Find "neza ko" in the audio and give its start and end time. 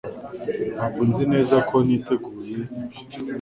1.33-1.75